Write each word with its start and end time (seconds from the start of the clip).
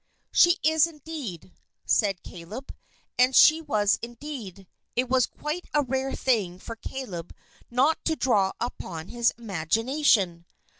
"She 0.31 0.57
is 0.63 0.87
indeed," 0.87 1.53
said 1.85 2.23
Caleb. 2.23 2.73
And 3.19 3.35
she 3.35 3.61
was 3.61 3.99
indeed. 4.01 4.65
It 4.95 5.07
was 5.09 5.27
quite 5.27 5.65
a 5.75 5.83
rare 5.83 6.13
thing 6.15 6.57
for 6.57 6.75
Caleb 6.75 7.35
not 7.69 8.03
to 8.05 8.15
draw 8.15 8.53
upon 8.59 9.09
his 9.09 9.31
imagination. 9.37 10.47